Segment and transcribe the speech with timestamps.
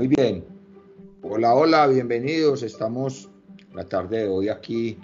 [0.00, 0.46] Muy bien.
[1.20, 2.62] Hola, hola, bienvenidos.
[2.62, 3.28] Estamos
[3.74, 4.96] la tarde de hoy aquí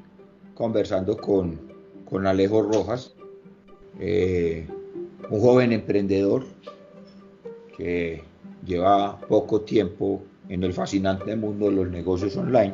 [0.55, 1.61] conversando con,
[2.07, 3.15] con Alejo Rojas,
[4.01, 4.67] eh,
[5.29, 6.47] un joven emprendedor
[7.77, 8.23] que
[8.65, 12.73] lleva poco tiempo en el fascinante mundo de los negocios online.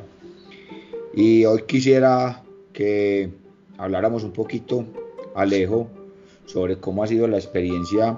[1.15, 3.33] Y hoy quisiera que
[3.79, 4.85] habláramos un poquito,
[5.35, 5.89] Alejo,
[6.45, 8.17] sobre cómo ha sido la experiencia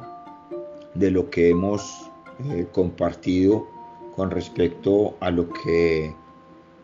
[0.93, 2.11] de lo que hemos
[2.51, 3.73] eh, compartido
[4.15, 6.15] con respecto a lo que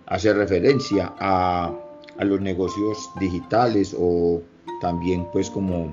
[0.07, 1.75] hace referencia a,
[2.19, 4.43] los negocios digitales o
[4.83, 5.91] también pues como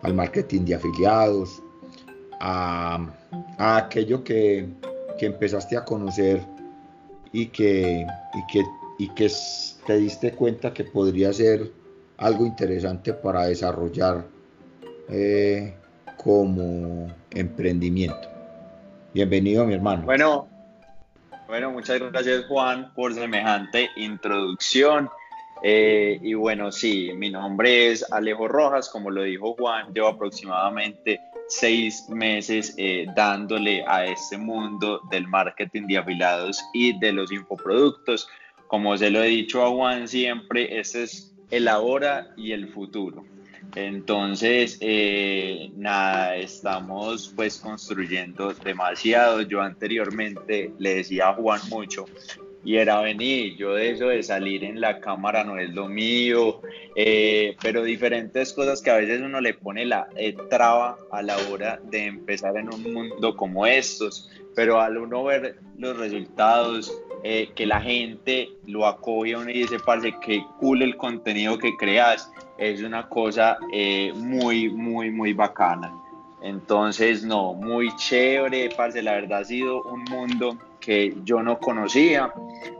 [0.00, 1.62] al marketing de afiliados,
[2.40, 3.06] a,
[3.58, 4.68] aquello que,
[5.20, 6.40] empezaste a conocer
[7.30, 8.64] y que, y que,
[8.98, 9.30] y que
[9.86, 11.70] te diste cuenta que podría ser
[12.16, 14.24] algo interesante para desarrollar
[15.10, 15.74] eh,
[16.16, 18.28] como emprendimiento.
[19.12, 20.04] Bienvenido, mi hermano.
[20.04, 20.49] Bueno,
[21.50, 25.10] bueno, muchas gracias Juan por semejante introducción.
[25.64, 31.20] Eh, y bueno, sí, mi nombre es Alejo Rojas, como lo dijo Juan, llevo aproximadamente
[31.48, 38.28] seis meses eh, dándole a este mundo del marketing de afiliados y de los infoproductos.
[38.68, 43.24] Como se lo he dicho a Juan siempre, este es el ahora y el futuro.
[43.74, 49.42] Entonces, eh, nada, estamos pues construyendo demasiado.
[49.42, 52.06] Yo anteriormente le decía a Juan mucho
[52.62, 56.60] y era venir, yo de eso de salir en la cámara no es lo mío,
[56.94, 61.38] eh, pero diferentes cosas que a veces uno le pone la eh, traba a la
[61.50, 67.50] hora de empezar en un mundo como estos, pero al uno ver los resultados, eh,
[67.54, 71.76] que la gente lo acoge a uno y dice, parce, que cool el contenido que
[71.76, 75.92] creas, es una cosa eh, muy, muy, muy bacana.
[76.42, 82.32] Entonces, no, muy chévere, parce, la verdad ha sido un mundo que yo no conocía.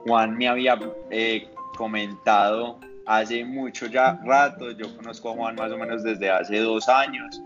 [0.07, 0.79] Juan me había
[1.11, 6.59] eh, comentado hace mucho ya rato, yo conozco a Juan más o menos desde hace
[6.61, 7.41] dos años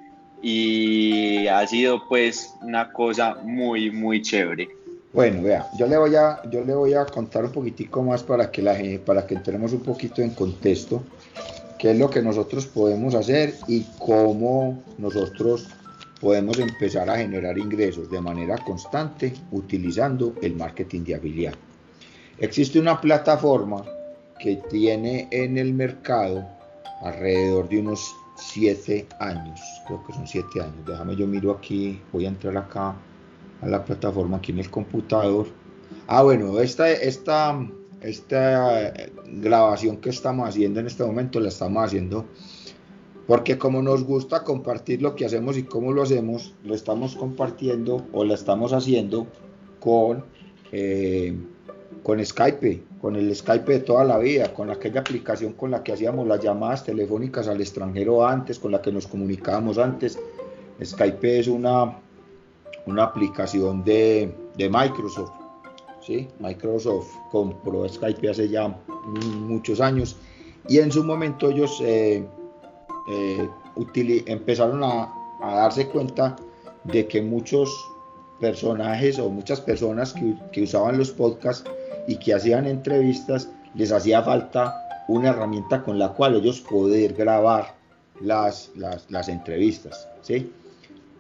[0.47, 4.69] y ha sido pues una cosa muy, muy chévere.
[5.11, 8.51] Bueno, vea, yo le voy a, yo le voy a contar un poquitico más para
[8.51, 11.03] que, la, para que entremos un poquito en contexto,
[11.79, 15.67] qué es lo que nosotros podemos hacer y cómo nosotros
[16.21, 21.57] podemos empezar a generar ingresos de manera constante utilizando el marketing de afiliado.
[22.39, 23.83] Existe una plataforma
[24.39, 26.45] que tiene en el mercado
[27.01, 30.87] alrededor de unos 7 años, creo que son 7 años.
[30.87, 32.97] Déjame yo miro aquí, voy a entrar acá
[33.63, 35.47] a la plataforma aquí en el computador.
[36.07, 37.59] Ah, bueno, esta, esta,
[38.01, 38.93] esta
[39.27, 42.27] grabación que estamos haciendo en este momento la estamos haciendo
[43.27, 48.07] porque como nos gusta compartir lo que hacemos y cómo lo hacemos, lo estamos compartiendo
[48.13, 49.27] o la estamos haciendo
[49.81, 50.25] con,
[50.73, 51.35] eh,
[52.03, 55.93] con Skype, con el Skype de toda la vida, con aquella aplicación con la que
[55.93, 60.19] hacíamos las llamadas telefónicas al extranjero antes, con la que nos comunicábamos antes.
[60.83, 61.99] Skype es una
[62.87, 65.33] una aplicación de, Microsoft.
[66.01, 66.29] ¿sí?
[66.39, 68.75] Microsoft compró Skype hace ya
[69.37, 70.17] muchos años
[70.67, 72.27] y en su momento ellos eh,
[73.11, 73.49] eh,
[74.27, 76.37] empezaron a, darse cuenta
[76.85, 77.71] de que muchos
[78.41, 80.15] personajes o muchas personas
[80.53, 81.69] que, usaban los podcasts
[82.07, 87.75] y que hacían entrevistas les hacía falta una herramienta con la cual ellos poder grabar
[88.21, 90.09] las, las, las entrevistas.
[90.23, 90.53] ¿sí?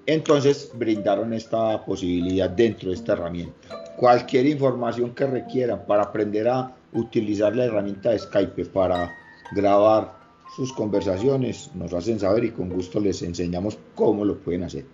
[0.07, 3.69] Entonces brindaron esta posibilidad dentro de esta herramienta.
[3.97, 9.13] Cualquier información que requieran para aprender a utilizar la herramienta de Skype para
[9.53, 10.25] grabar
[10.55, 14.85] sus conversaciones, nos hacen saber y con gusto les enseñamos cómo lo pueden hacer.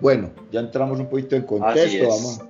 [0.00, 2.40] Bueno, ya entramos un poquito en contexto, vamos,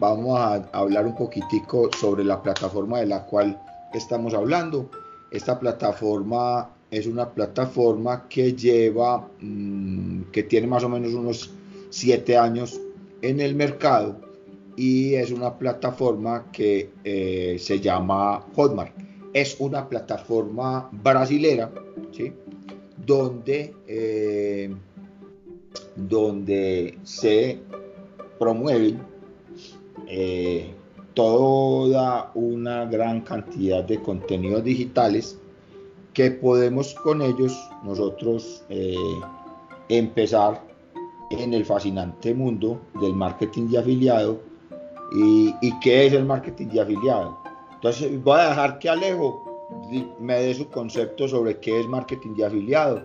[0.00, 3.60] vamos a hablar un poquitico sobre la plataforma de la cual
[3.92, 4.90] estamos hablando.
[5.30, 11.50] Esta plataforma es una plataforma que lleva, mm, que tiene más o menos unos
[11.90, 12.80] siete años
[13.22, 14.16] en el mercado
[14.76, 18.92] y es una plataforma que eh, se llama Hotmart.
[19.32, 21.70] Es una plataforma brasilera,
[22.12, 22.32] ¿sí?
[23.04, 24.74] donde, eh,
[25.96, 27.58] donde se
[28.38, 29.15] promueven
[30.06, 30.74] eh,
[31.14, 35.38] toda una gran cantidad de contenidos digitales
[36.12, 38.64] que podemos con ellos nosotros
[39.88, 40.62] empezar
[41.30, 44.40] en el fascinante mundo del marketing de afiliado.
[45.12, 47.38] ¿Y, qué es el marketing de afiliado?
[47.74, 49.42] Entonces voy a dejar que Alejo
[50.18, 53.02] me dé su concepto sobre qué es marketing de afiliado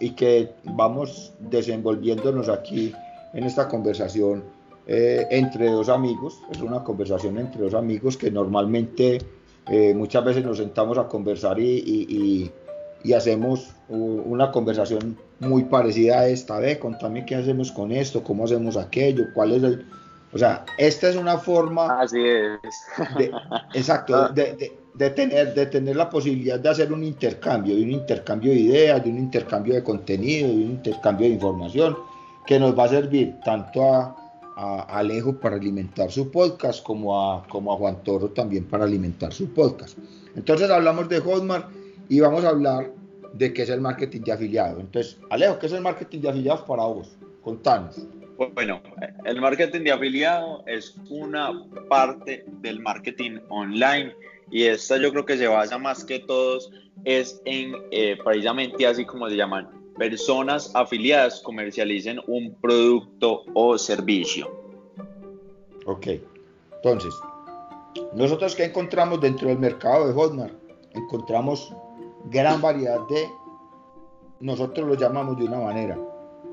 [0.00, 2.92] y que vamos desenvolviéndonos aquí
[3.34, 4.42] en esta conversación
[4.86, 9.18] eh, entre dos amigos, es una conversación entre dos amigos que normalmente
[9.70, 12.50] eh, muchas veces nos sentamos a conversar y,
[13.04, 18.44] y, hacemos una conversación muy parecida a esta, de contame qué hacemos con esto, cómo
[18.44, 19.86] hacemos aquello, cuál es el...
[20.32, 22.00] O sea, esta es una forma...
[22.00, 23.28] Así es.
[23.74, 24.28] exacto, ah.
[24.32, 28.60] de, de, tener, de tener la posibilidad de hacer un intercambio, de un intercambio de
[28.60, 31.98] ideas, de un intercambio de contenido, de un intercambio de información,
[32.46, 34.21] que nos va a servir tanto a
[34.56, 39.32] a Alejo para alimentar su podcast, como a, como a Juan Toro también para alimentar
[39.32, 39.98] su podcast.
[40.36, 41.70] Entonces hablamos de Hotmart
[42.08, 42.90] y vamos a hablar
[43.32, 44.80] de qué es el marketing de afiliados.
[44.80, 47.16] Entonces, Alejo, ¿qué es el marketing de afiliados para vos?
[47.42, 48.06] Contanos.
[48.54, 48.82] Bueno,
[49.24, 51.52] el marketing de afiliado es una
[51.88, 54.12] parte del marketing online
[54.50, 56.70] y esta yo creo que se basa más que todos
[57.04, 64.50] es en eh, precisamente así como se llaman personas afiliadas comercialicen un producto o servicio.
[65.86, 66.06] Ok,
[66.76, 67.14] entonces,
[68.14, 70.54] nosotros que encontramos dentro del mercado de Hotmart,
[70.92, 71.74] encontramos
[72.30, 73.28] gran variedad de,
[74.40, 75.98] nosotros lo llamamos de una manera,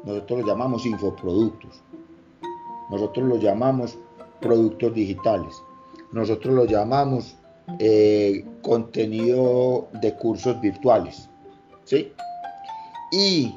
[0.03, 1.81] nosotros lo llamamos infoproductos,
[2.89, 3.97] nosotros lo llamamos
[4.42, 5.53] productos digitales,
[6.12, 7.38] nosotros lo llamamos
[7.80, 11.30] eh, contenido de cursos virtuales,
[11.83, 12.12] ¿sí?
[13.11, 13.56] Y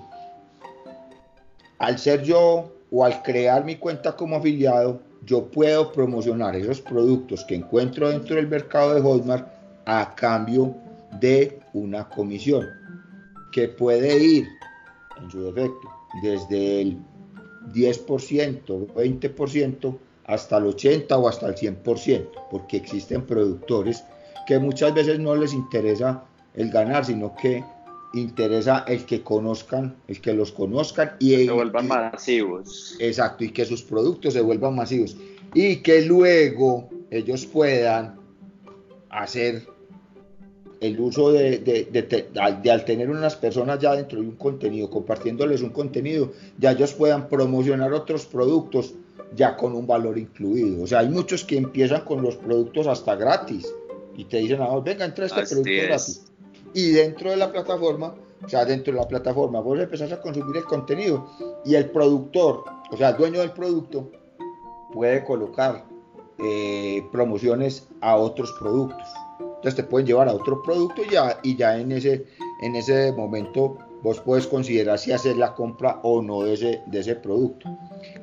[1.78, 7.44] al ser yo o al crear mi cuenta como afiliado, yo puedo promocionar esos productos
[7.44, 9.48] que encuentro dentro del mercado de Hotmart
[9.84, 10.74] a cambio
[11.20, 12.66] de una comisión
[13.52, 14.48] que puede ir
[15.20, 15.88] en su defecto
[16.22, 16.98] desde el
[17.72, 18.64] 10%,
[18.94, 24.04] 20% hasta el 80% o hasta el 100%, porque existen productores
[24.46, 27.64] que muchas veces no les interesa el ganar, sino que
[28.14, 32.96] interesa el que conozcan, el que los conozcan y se vuelvan masivos.
[32.98, 35.16] Exacto, y que sus productos se vuelvan masivos
[35.54, 38.16] y que luego ellos puedan
[39.10, 39.66] hacer
[40.80, 44.90] el uso de, de, de, de, al tener unas personas ya dentro de un contenido,
[44.90, 48.94] compartiéndoles un contenido, ya ellos puedan promocionar otros productos
[49.36, 50.82] ya con un valor incluido.
[50.82, 53.72] O sea, hay muchos que empiezan con los productos hasta gratis
[54.16, 56.31] y te dicen, ah, venga, entra este producto gratis
[56.74, 58.14] y dentro de la plataforma,
[58.44, 61.26] o sea, dentro de la plataforma, vos empezás a consumir el contenido
[61.64, 64.10] y el productor, o sea, el dueño del producto,
[64.92, 65.84] puede colocar
[66.38, 69.06] eh, promociones a otros productos.
[69.38, 72.26] Entonces te pueden llevar a otro producto ya, y ya en, ese,
[72.62, 76.98] en ese momento vos puedes considerar si hacer la compra o no de ese, de
[76.98, 77.68] ese producto.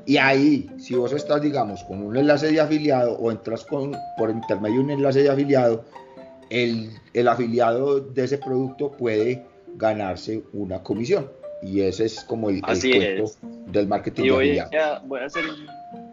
[0.06, 4.30] Y ahí, si vos estás, digamos, con un enlace de afiliado o entras con, por
[4.30, 5.86] intermedio de un enlace de afiliado,
[6.50, 11.30] el, afiliado de ese producto puede ganarse una comisión.
[11.62, 13.26] Y ese es como el, el
[13.68, 14.24] del marketing.
[14.24, 15.44] Y voy, a, voy a hacer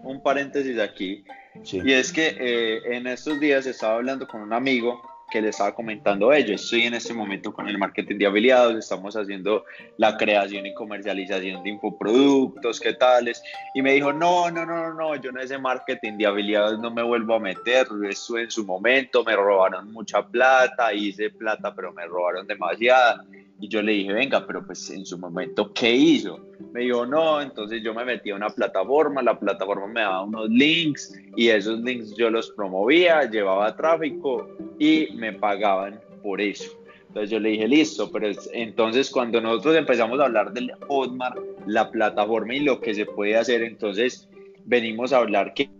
[0.02, 1.24] un, paréntesis aquí.
[1.72, 5.00] Y es que eh, en estos días estaba hablando con un amigo
[5.30, 6.54] que le estaba comentando ello.
[6.54, 9.64] Estoy en este momento con el marketing de afiliados, estamos haciendo
[9.96, 13.42] la creación y comercialización de infoproductos, qué tales.
[13.74, 17.02] Y me dijo, no, no, no, no, yo en ese marketing de afiliados no me
[17.02, 17.86] vuelvo a meter.
[18.08, 23.24] Eso en su momento me robaron mucha plata, hice plata, pero me robaron demasiada.
[23.58, 26.40] Y yo le dije, venga, pero pues en su momento, ¿qué hizo?
[26.72, 30.50] Me dijo, no, entonces yo me metí a una plataforma, la plataforma me daba unos
[30.50, 36.70] links y esos links yo los promovía, llevaba tráfico y me pagaban por eso.
[37.08, 41.90] Entonces yo le dije, listo, pero entonces cuando nosotros empezamos a hablar del Hotmart, la
[41.90, 44.28] plataforma y lo que se puede hacer, entonces
[44.66, 45.70] venimos a hablar que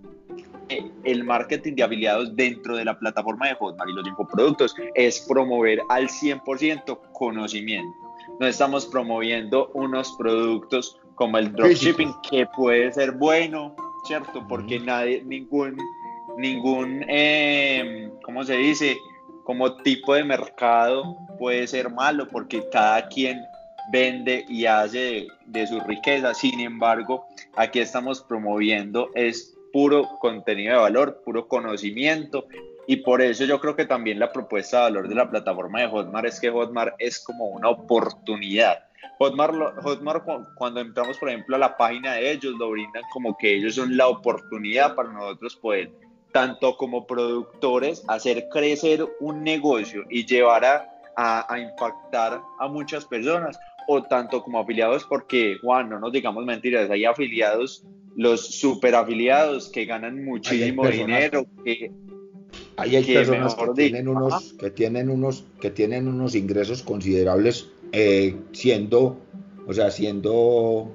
[0.69, 5.81] el marketing de afiliados dentro de la plataforma de Hotmart y los infoproductos es promover
[5.89, 7.97] al 100% conocimiento.
[8.41, 14.47] No estamos promoviendo unos productos como el dropshipping que puede ser bueno, ¿cierto?
[14.47, 15.77] Porque nadie, ningún,
[16.37, 18.97] ningún, eh, ¿cómo se dice?
[19.45, 23.41] Como tipo de mercado puede ser malo porque cada quien
[23.91, 26.35] vende y hace de su riqueza.
[26.35, 32.47] Sin embargo, aquí estamos promoviendo es puro contenido de valor, puro conocimiento.
[32.87, 35.89] Y por eso yo creo que también la propuesta de valor de la plataforma de
[35.89, 38.85] Hotmart es que Hotmart es como una oportunidad.
[39.19, 43.55] Hotmart, Hotmart cuando entramos, por ejemplo, a la página de ellos, lo brindan como que
[43.57, 45.91] ellos son la oportunidad para nosotros poder,
[46.33, 53.05] tanto como productores, hacer crecer un negocio y llevar a, a, a impactar a muchas
[53.05, 53.59] personas,
[53.89, 57.85] o tanto como afiliados, porque, Juan, no nos digamos mentiras, hay afiliados
[58.17, 61.93] los super afiliados que ganan muchísimo dinero, que
[62.77, 69.19] hay personas que tienen, unos, que tienen unos que tienen unos ingresos considerables eh, siendo,
[69.67, 70.93] o sea, siendo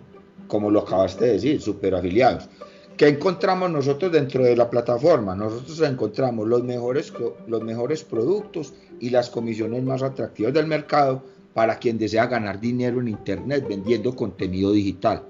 [0.48, 2.50] como lo acabaste de decir, super afiliados.
[2.98, 5.36] ¿Qué encontramos nosotros dentro de la plataforma?
[5.36, 7.14] Nosotros encontramos los mejores,
[7.48, 11.24] los mejores productos y las comisiones más atractivas del mercado
[11.54, 15.24] para quien desea ganar dinero en Internet vendiendo contenido digital.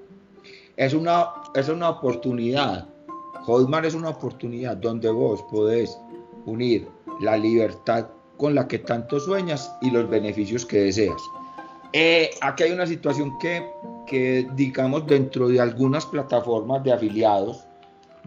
[0.76, 2.86] Es una, es una oportunidad.
[3.44, 5.98] Hotmart es una oportunidad donde vos podés
[6.46, 6.88] unir
[7.20, 8.06] la libertad
[8.36, 11.20] con la que tanto sueñas y los beneficios que deseas.
[11.92, 13.68] Eh, aquí hay una situación que,
[14.06, 17.64] que, digamos, dentro de algunas plataformas de afiliados,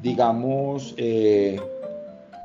[0.01, 1.60] digamos, eh,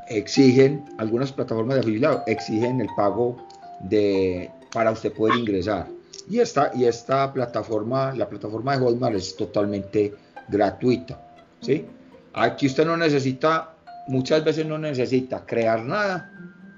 [0.09, 3.37] exigen, algunas plataformas de afiliados exigen el pago
[3.81, 5.87] de, para usted poder ingresar.
[6.29, 10.15] Y esta, y esta plataforma, la plataforma de Hotmart es totalmente
[10.51, 11.21] gratuita.
[11.61, 11.87] ¿sí?
[12.33, 13.75] Aquí usted no necesita,
[14.09, 16.31] muchas veces no necesita crear nada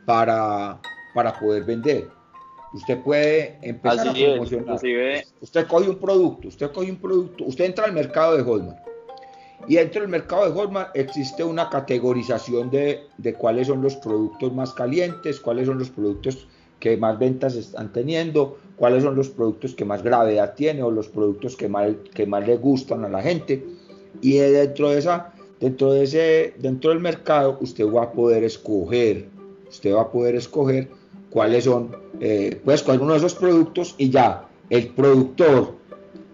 [0.06, 0.78] para,
[1.14, 2.08] para poder vender.
[2.72, 4.78] Usted puede empezar a promocionar.
[5.40, 8.78] usted coge un producto, usted coge un producto, usted entra al mercado de Hotmart.
[9.68, 14.52] Y dentro del mercado de Hotmart existe una categorización de, de cuáles son los productos
[14.54, 16.48] más calientes, cuáles son los productos
[16.82, 21.06] que más ventas están teniendo, cuáles son los productos que más gravedad tiene o los
[21.06, 23.64] productos que más, que más le gustan a la gente.
[24.20, 29.28] Y dentro de esa, dentro de ese, dentro del mercado, usted va a poder escoger,
[29.70, 30.88] usted va a poder escoger
[31.30, 35.76] cuáles son, eh, pues algunos de esos productos y ya el productor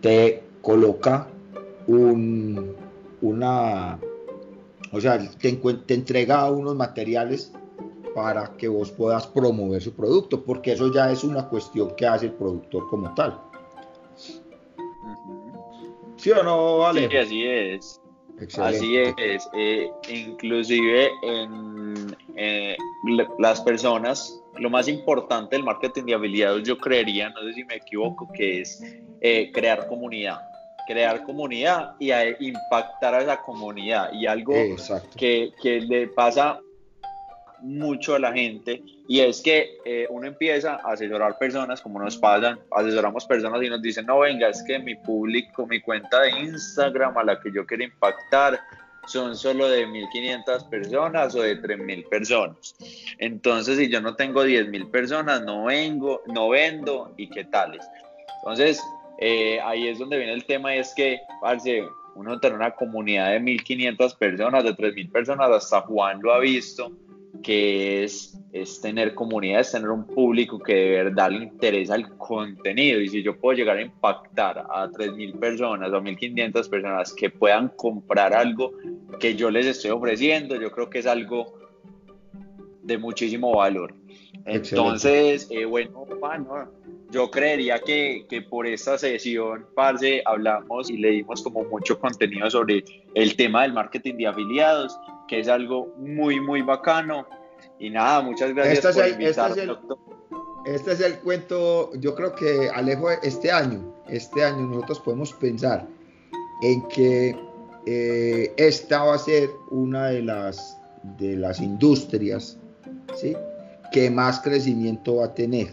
[0.00, 1.28] te coloca
[1.88, 2.75] un,
[3.21, 3.99] una,
[4.93, 7.52] o sea, te, te entrega unos materiales
[8.15, 12.27] para que vos puedas promover su producto, porque eso ya es una cuestión que hace
[12.27, 13.41] el productor como tal.
[16.17, 17.09] ¿Sí o no, vale?
[17.09, 18.00] Sí, así es.
[18.59, 19.49] Así es.
[19.55, 22.77] Eh, inclusive en eh,
[23.38, 27.77] las personas, lo más importante del marketing de habilidades, yo creería, no sé si me
[27.77, 28.83] equivoco, que es
[29.21, 30.38] eh, crear comunidad
[30.88, 32.11] crear comunidad y
[32.47, 34.11] impactar a esa comunidad.
[34.11, 34.55] Y algo
[35.17, 36.61] que, que, le pasa
[37.61, 42.17] mucho a la gente y es que eh, uno empieza a asesorar personas como nos
[42.17, 46.31] pasan, asesoramos personas y nos dicen, no, venga, es que mi público, mi cuenta de
[46.31, 48.61] Instagram a la que yo quiero impactar
[49.07, 52.77] son solo de 1.500 personas o de 3.000 personas.
[53.19, 57.88] Entonces, si yo no tengo 10.000 personas, no vengo, no vendo y qué tales.
[58.43, 58.81] Entonces,
[59.19, 61.83] eh, ahí es donde viene el tema, es que, parce,
[62.15, 66.93] uno tiene una comunidad de 1.500 personas, de 3.000 personas, hasta Juan lo ha visto,
[67.42, 72.09] que es, es tener comunidad, es tener un público que de verdad le interesa el
[72.16, 73.00] contenido.
[73.00, 77.68] Y si yo puedo llegar a impactar a 3.000 personas o 1.500 personas que puedan
[77.68, 78.73] comprar algo
[79.21, 81.59] que yo les estoy ofreciendo, yo creo que es algo
[82.83, 83.95] de muchísimo valor.
[84.45, 86.71] Entonces, eh, bueno, bueno,
[87.11, 92.50] yo creería que, que, por esta sesión, Parce, hablamos y le dimos como mucho contenido
[92.50, 97.26] sobre el tema del marketing de afiliados que es algo muy, muy bacano.
[97.78, 102.35] Y nada, muchas gracias este por el, invitarme, este, este es el cuento, yo creo
[102.35, 105.87] que Alejo, este año, este año nosotros podemos pensar
[106.62, 107.37] en que
[107.87, 110.76] eh, esta va a ser una de las,
[111.18, 112.58] de las industrias
[113.16, 113.37] ¿sí?
[113.92, 115.68] que más crecimiento va a tener.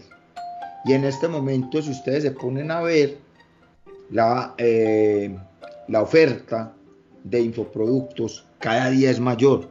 [0.84, 3.18] Y en este momento, si ustedes se ponen a ver
[4.10, 5.36] la, eh,
[5.88, 6.72] la oferta
[7.30, 9.68] de infoproductos cada día es mayor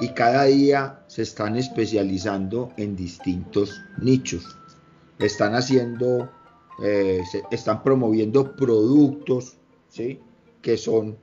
[0.00, 4.56] y cada día se están especializando en distintos nichos.
[5.18, 6.30] Están haciendo,
[6.82, 9.56] eh, están promoviendo productos
[9.88, 10.20] ¿sí?
[10.62, 11.16] que son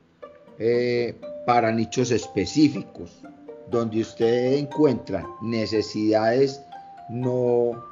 [0.60, 1.16] eh,
[1.46, 3.22] para nichos específicos,
[3.70, 6.62] donde usted encuentra necesidades
[7.10, 7.84] no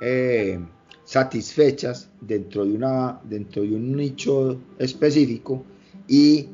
[0.00, 0.58] eh,
[1.04, 5.62] satisfechas dentro de, una, dentro de un nicho específico
[6.08, 6.48] y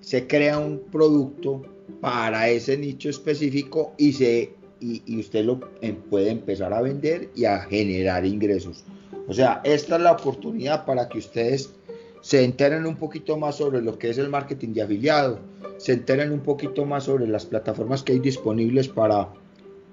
[0.00, 1.62] se crea un producto
[2.00, 7.44] para ese nicho específico y, se, y, usted lo em, puede empezar a vender y
[7.44, 8.84] a generar ingresos.
[9.26, 11.74] O sea, esta es la oportunidad para que ustedes
[12.20, 15.40] se enteren un poquito más sobre lo que es el marketing de afiliado,
[15.76, 19.28] se enteren un poquito más sobre las plataformas que hay disponibles para,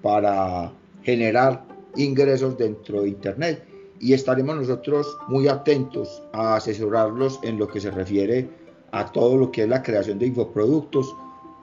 [0.02, 0.72] para
[1.04, 3.64] generar ingresos dentro de Internet
[4.00, 8.50] y estaremos nosotros muy atentos a asesorarlos en lo que se refiere
[8.92, 11.16] a todo lo que es la creación de infoproductos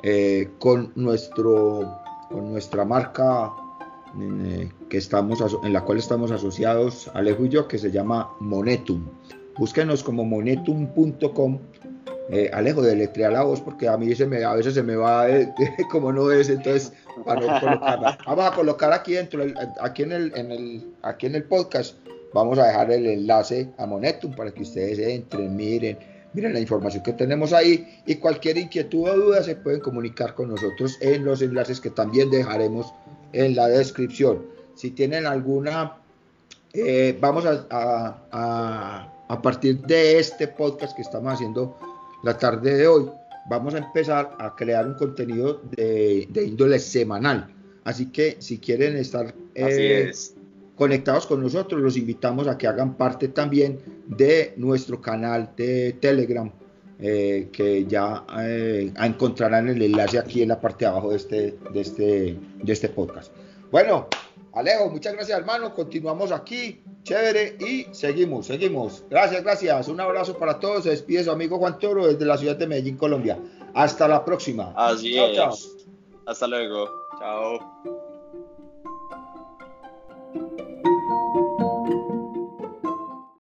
[0.02, 1.98] eh, con, nuestro,
[2.28, 3.52] con nuestra marca
[4.20, 9.06] eh, que estamos, en la cual estamos asociados, Alejo y yo, que se llama Monetum.
[9.58, 11.58] Búsquenos como monetum.com.
[12.30, 15.26] Eh, Alejo, deletrea la voz porque a mí se me, a veces se me va
[15.90, 16.92] como no es, entonces
[17.24, 18.16] para.
[18.26, 19.42] Vamos a colocar aquí dentro,
[19.80, 21.96] aquí el, en el, aquí en el podcast,
[22.32, 25.98] vamos a dejar el enlace a Monetum para que ustedes entren, miren,
[26.34, 30.48] miren la información que tenemos ahí y cualquier inquietud o duda se pueden comunicar con
[30.48, 32.92] nosotros en los enlaces que también dejaremos
[33.32, 34.44] en la descripción.
[34.74, 35.98] Si tienen alguna,
[36.72, 37.66] eh, vamos a,
[39.28, 41.76] a, partir de este podcast que estamos haciendo
[42.22, 43.10] la tarde de hoy,
[43.48, 47.52] vamos a empezar a crear un contenido de, de índole semanal.
[47.84, 50.12] Así que si quieren estar eh,
[50.76, 56.50] conectados con nosotros, los invitamos a que hagan parte también de nuestro canal de Telegram,
[56.98, 61.58] eh, que ya eh, encontrarán el enlace aquí en la parte de abajo de este,
[61.72, 63.32] de este, de este podcast.
[63.70, 64.08] Bueno,
[64.54, 69.02] Alejo, muchas gracias hermano, continuamos aquí, chévere, y seguimos, seguimos.
[69.08, 72.56] Gracias, gracias, un abrazo para todos, se despide su amigo Juan Toro desde la ciudad
[72.56, 73.38] de Medellín, Colombia.
[73.74, 74.74] Hasta la próxima.
[74.76, 75.76] Así es.
[76.26, 76.88] Hasta luego.
[77.18, 77.58] Chao.